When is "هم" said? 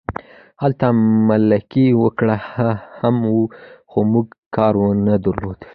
2.99-3.15